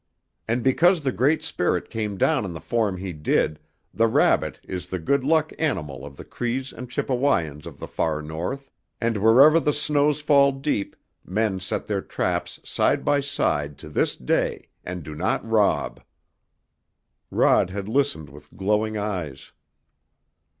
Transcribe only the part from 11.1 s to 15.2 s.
men set their traps side by side to this day, and do